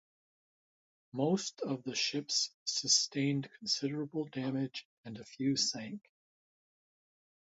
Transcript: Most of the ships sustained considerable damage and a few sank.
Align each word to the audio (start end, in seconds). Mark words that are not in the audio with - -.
Most 1.13 1.61
of 1.61 1.83
the 1.83 1.93
ships 1.93 2.49
sustained 2.65 3.47
considerable 3.59 4.25
damage 4.25 4.87
and 5.05 5.19
a 5.19 5.23
few 5.23 5.55
sank. 5.55 6.01